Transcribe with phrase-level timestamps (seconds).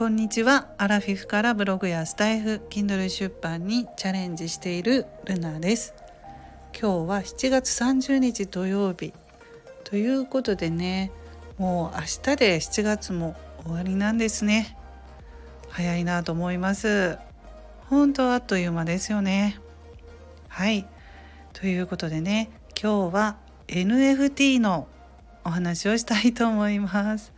[0.00, 0.66] こんにちは。
[0.78, 5.92] アラフィフからブログやスタイフ Kindle 出版にチャレンジしているルナです。
[6.72, 9.12] 今日は7月30日土曜日。
[9.84, 11.12] ということでね
[11.58, 14.74] もう明日で7月も終わりなんですね。
[15.68, 17.18] 早いなと思います。
[17.90, 19.58] 本当あっという間ですよね。
[20.48, 20.88] はい。
[21.52, 22.48] ということでね
[22.82, 23.36] 今日は
[23.68, 24.88] NFT の
[25.44, 27.34] お話をしたいと思います。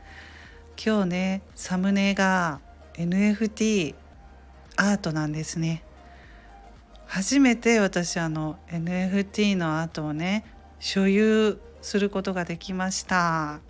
[0.76, 2.60] 今日ねサムネが
[2.94, 3.94] NFT
[4.76, 5.82] アートなんですね。
[7.06, 10.44] 初めて私あの NFT のアートをね
[10.80, 13.60] 所有することができました。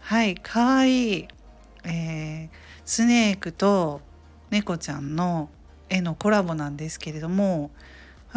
[0.00, 1.28] はいかわいい、
[1.84, 4.00] えー、スネークと
[4.50, 5.48] 猫ちゃんの
[5.88, 7.70] 絵のコラボなんですけれども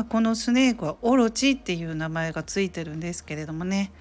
[0.09, 3.91] このスネークはオロチっていう名前がついてるんですけれどもね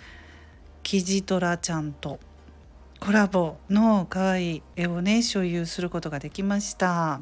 [0.83, 2.21] キジトラちゃんと
[3.07, 7.21] コラボの可愛い絵をね所有することができました。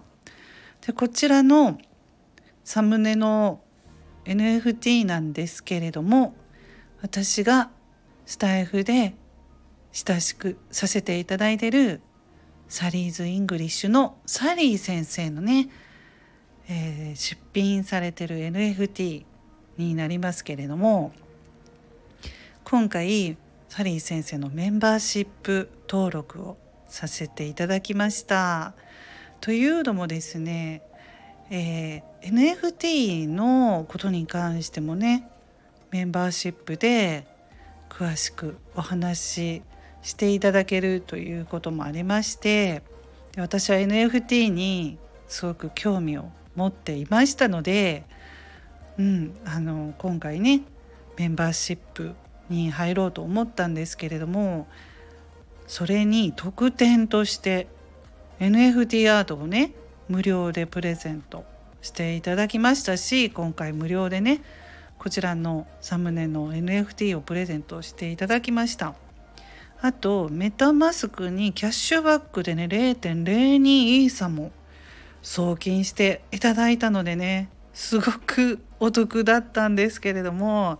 [0.80, 1.76] でこちらの
[2.64, 3.60] サムネの
[4.24, 6.34] NFT なんですけれども
[7.02, 7.70] 私が
[8.24, 9.14] スタイフで
[9.92, 12.00] 親しくさせていただいてる
[12.66, 15.68] Sally's English のサリー先生のね、
[16.66, 19.26] えー、出品されてる NFT
[19.76, 21.12] になりますけれども
[22.64, 23.36] 今回
[23.76, 28.72] サリー先生のメンバーシップ登録をさせていただきました。
[29.40, 30.82] というのもですね、
[31.50, 35.28] えー、NFT のことに関してもね
[35.90, 37.26] メンバーシップで
[37.88, 39.62] 詳しくお話し
[40.02, 42.84] していただけるということもありまして
[43.36, 48.04] 私は NFT にすごく興味を持っていましたので、
[48.98, 50.60] うん、あの今回ね
[51.16, 52.14] メンバーシップ
[52.48, 54.66] に入ろうと思ったんですけれども
[55.66, 57.68] それに特典として
[58.40, 59.72] NFT アートをね
[60.08, 61.44] 無料でプレゼント
[61.80, 64.42] していただきましたし今回無料でね
[64.98, 68.94] こちらのサムネの NFT をプレゼントしていただきました。
[69.82, 74.50] あとメタマスクにキャッシュバックでね0.02イーサも
[75.20, 80.78] 送金していただいたのでねすごくお得だったんですけれども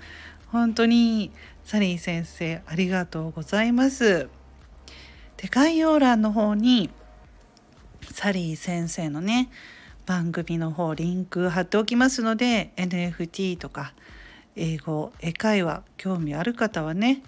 [0.51, 1.33] 本当に
[1.65, 4.29] サリー先生ありがとうございます。
[5.37, 6.91] で概要欄の方に
[8.13, 9.51] サリー先生のね
[10.07, 13.95] 番組の方リンク貼っておきますので NFT とか
[14.57, 17.23] 英語英会話興味ある方はね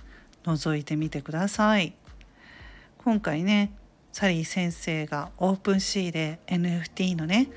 [0.44, 1.94] 覗いてみてください。
[2.98, 3.72] 今回ね
[4.12, 7.48] サリー先生がオープンシーで NFT のね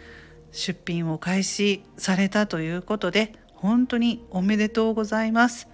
[0.52, 5.68] 出品を開始されたということで本当におめでとうございます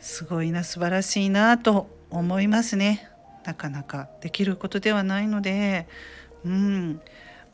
[0.00, 3.08] すごいな素晴らしいなと思いますね。
[3.44, 5.86] なかなかできることではないので。
[6.44, 7.00] うん。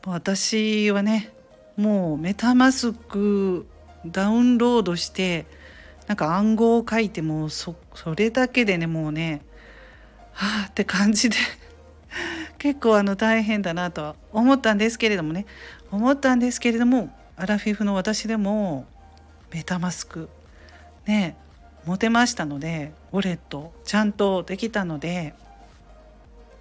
[0.05, 1.33] 私はね
[1.75, 3.67] もうメタマスク
[4.05, 5.45] ダウンロードして
[6.07, 7.75] なんか暗号を書いてもそ
[8.15, 9.41] れだけでねもうね
[10.31, 11.35] はあって感じで。
[12.57, 15.45] 結構あの大変だなとは思ったんですけれどもね。
[15.91, 18.85] 思ったんですけれどもアラフィフの私でも
[19.51, 20.29] メタマスク
[21.05, 21.37] ね
[21.87, 25.33] 持てましたのでウォレットちゃんとできたので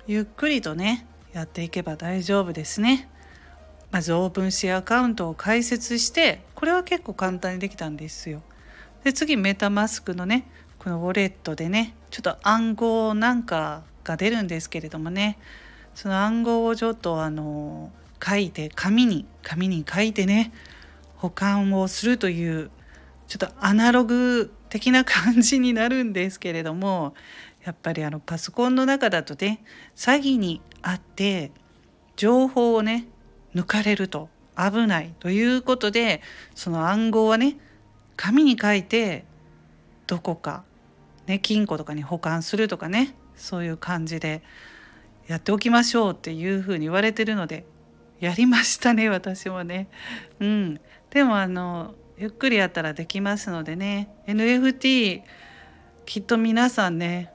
[0.06, 3.09] ゆっくりとねやっていけば大丈夫ですね。
[3.91, 8.41] まずオープンシェアアカウントを開設してこれは結構簡単にできたんですよ。
[9.03, 10.47] で次メタマスクのね
[10.78, 15.38] このウォレットでねちょっと暗号なんかが出るんですけれどもね
[15.97, 17.91] その暗号をちょっとあの
[18.25, 20.53] 書いて紙に紙に書いてね
[21.16, 22.70] 保管をするという
[23.26, 27.15] ちょっとアナログ的な感じになるんですけれども
[27.65, 29.65] やっぱりあのパソコンの中だとね
[29.97, 31.50] 詐欺にあって
[32.16, 33.06] 情報をね
[33.54, 36.22] 抜かれると危ないということで
[36.54, 37.59] その暗号はね
[38.16, 39.25] 紙に書いて
[40.06, 40.65] どこか、
[41.27, 44.42] ね、金庫とかに保管するとかねそういう感じで
[45.27, 47.66] やっておきましょうっていうふうに言われてるので
[48.21, 49.89] やりましたね私もね。
[50.41, 50.80] うん、
[51.10, 54.09] でもあのゆっくりやったらできますのでね。
[54.27, 55.22] NFT
[56.07, 57.30] きっと皆さんね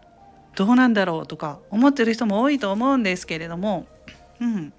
[0.55, 3.85] どうなんだろうとか思ってる人も多いと思うんですけれども、
[4.39, 4.73] うん、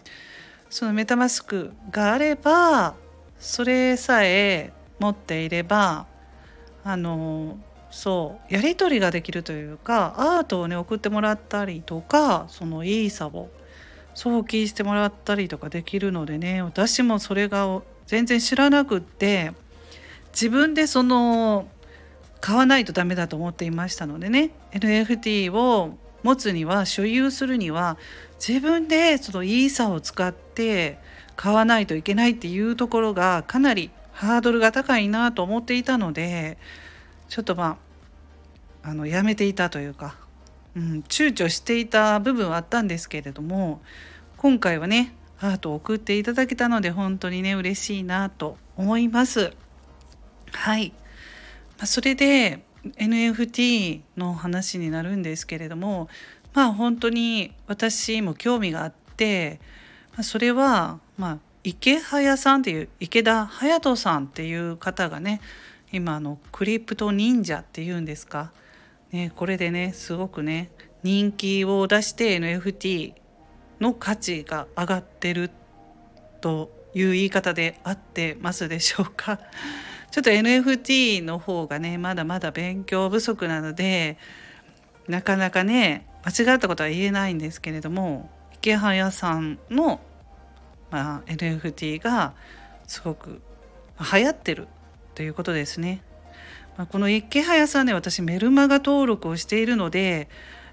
[0.71, 2.95] そのメタマスクがあれば
[3.39, 6.07] それさえ持っていれば
[6.85, 7.59] あの
[7.91, 13.51] そうやり取りができるというかアートをね送ってもらったりとかそのイーサを
[14.15, 19.53] 送金してもらったりとかできるのでね私もそれが全然知らなくって
[20.33, 21.69] 自分でその
[22.41, 27.97] 買わないとダメだと思っていましたのでね NFT を持つには所有するには
[28.47, 30.99] 自分でそのイーサを使って
[31.37, 36.59] 買わないといけないっていうところがかなりハードルが高いなと思っていたので
[37.29, 37.79] ちょっとま
[38.83, 40.17] ああのやめていたというか、
[40.77, 43.81] うん、躊躇していた部分はあったんですけれども
[44.37, 49.53] 今回はねアートを送っていただけたので本当にね嬉しいなと思います。
[50.53, 50.93] はい、
[51.79, 56.09] まあ、それで NFT の話になるんですけれども
[56.55, 59.61] まあ本当に私も興味があって、
[60.13, 65.41] まあ、それはまあ池早さんっていう池田隼人さんっていう方がね
[65.93, 68.51] 今のクリプト忍者っていうんですか、
[69.13, 70.71] ね、これでねすごくね
[71.03, 73.15] 人気を出して NFT
[73.81, 75.51] の価値が上がってる
[76.41, 79.39] という言い方で合ってますでしょうか。
[80.13, 84.19] ちょっと NFT の方がねまだまだ勉強不足なので
[85.09, 90.01] なかなかね間違ったことは言えないんですけれども池早さんの、
[90.91, 92.35] まあ、NFT が
[92.87, 93.41] すごく
[94.13, 94.69] 流行ってる
[95.15, 96.03] ということですね。
[96.77, 100.29] まあ、この池早さんね私メルマガ登録をしているので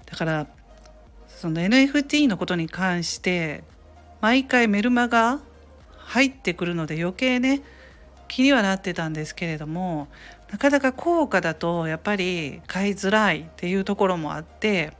[0.06, 0.46] だから
[1.28, 3.64] その NFT のことに関して
[4.20, 5.40] 毎回メルマガ
[5.96, 7.62] 入ってくるので余計ね
[8.30, 10.06] 気にはなってたんですけれども
[10.52, 14.92] なかなか高価だとやっぱり買いづらいっていうところもあって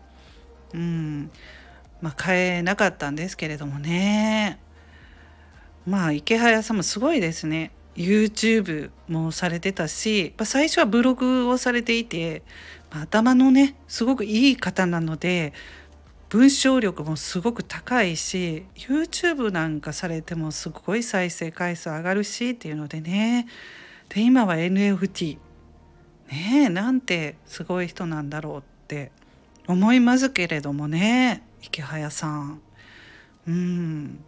[0.74, 1.30] うん
[2.02, 4.58] まあ買えなかったんですけれどもね。
[5.86, 7.72] まあ池早さんもすごいですね。
[7.96, 12.42] YouTube もされてたし最初はブログをされていて
[12.90, 15.52] 頭のねすごくいい方なので
[16.30, 23.48] 文章力もすごく高いし YouTube なんかされてもすごい再生回数上がるしっていうのでね
[24.08, 25.38] で今は NFT
[26.28, 29.10] ねえなんてすごい人なんだろうって
[29.66, 32.60] 思いますけれどもね池早さん。
[33.48, 34.24] うん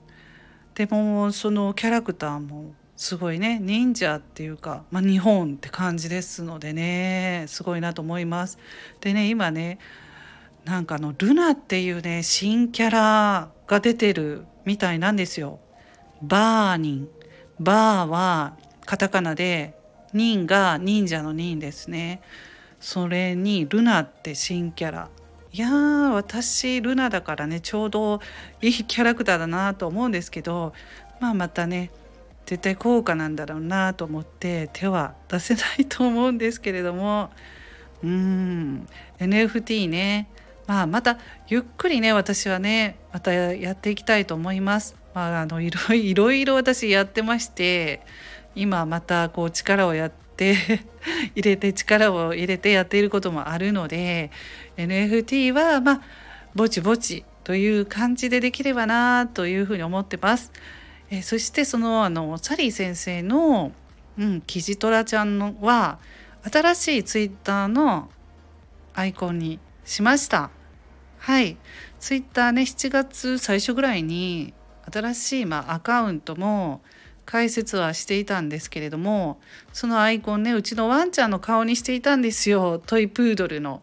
[0.74, 8.58] でもそのキャラクターもすごいね忍者っていうか、まあ、日本って感じですのでねすごいなと思います。
[9.00, 9.78] でね今ね
[10.64, 15.58] なんかあのルナっていうね新キャラが出てるみたいなんですよ。
[16.22, 17.08] バーニン
[17.58, 18.56] バーは
[18.86, 19.74] カタカナで
[20.12, 22.20] ニンが忍者のニンですね。
[22.80, 25.08] それにルナって新キャラ。
[25.52, 28.20] いやー私ルナだからねちょうど
[28.62, 30.72] いいキャラクターだなと思うんですけど
[31.20, 31.90] まあまたね
[32.46, 37.30] 絶対高価なんだろうなと思って手は出せないと思うんですけれども
[38.02, 38.88] うん
[39.18, 40.28] NFT ね
[40.66, 41.18] まあ、また
[41.48, 44.96] ゆっくりね私はねまたやっていきたいと思います。
[45.14, 48.00] まあ、あのいろいろいろ私やってまして
[48.54, 50.56] 今またこう力をやって
[51.34, 54.30] 入れて力を入れてやっていることもあるので
[54.76, 56.00] NFT はまあ
[56.54, 60.52] ぼちぼちという感じでできればなというふうに思ってます。
[61.10, 63.72] えそしてそのあのサリー先生の、
[64.18, 65.98] うん、キジトラちゃんのは
[66.50, 68.08] 新しいツイッターの
[68.94, 70.50] アイコンにしました。
[71.18, 71.56] はい。
[72.00, 74.54] ツイッターね7月最初ぐらいに
[74.92, 76.80] 新しい、まあ、アカウントも
[77.24, 79.40] 解説はしていたんですけれども
[79.72, 82.82] そのアイコンねうちのワンちゃんの顔にしていたんですよ。
[82.84, 83.82] トイプードルの。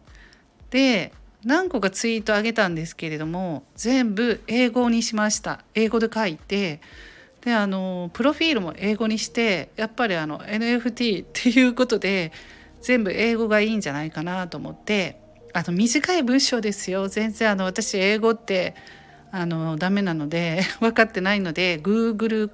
[0.70, 1.12] で
[1.44, 5.64] 何個かツイートあげたんですけれども全部英語にしました。
[5.74, 6.80] 英語で書いて
[7.40, 12.32] であのプロフィールも英語にしてやっぱりあの NFT っていうことで
[12.82, 15.19] 全部英語がいいんじゃないかなと思って
[15.52, 17.08] あの短い文章ですよ。
[17.08, 18.74] 全然あの私英語って
[19.32, 22.50] あのダメなので 分かってないので Google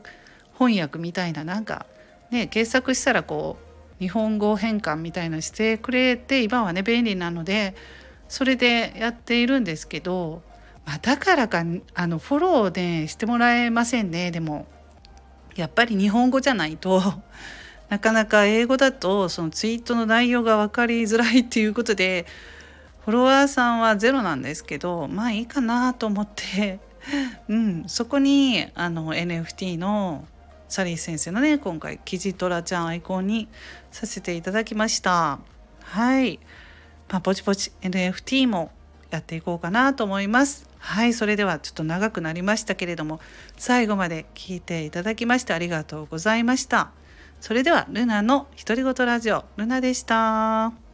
[0.58, 1.86] 翻訳みたいななんか
[2.30, 7.74] ね検索したらこう日本語変換みたいなしてくれて今はね便利なので
[8.28, 10.42] それでやっているんですけど、
[10.84, 14.30] まあ、だからかあのフォローでしてもらえませんね。
[14.30, 14.66] でも
[15.54, 17.02] やっぱり日本語じゃないと
[17.88, 22.26] なかなか英語だとそのツイートの内容が分かりづらいっていうことで
[23.06, 26.80] フォロワーさんはゼロなんですけどまあいいかなと思って、
[27.48, 30.26] うん、そこにあの NFT の
[30.68, 33.48] サリー先生のね今回キジトラちゃんアイコンに
[33.92, 35.38] させていただきました。
[35.84, 36.40] はい、
[37.08, 38.72] まあ、ぼちぼち NFT も
[39.10, 40.68] やっていこうかなと思います。
[40.80, 43.20] はいそれではちょっと長くなりましたけれども
[43.56, 46.90] 最後まで聞いていただきましてありがとうございました。
[47.40, 50.85] それではルナの独り言ラジオルナでした。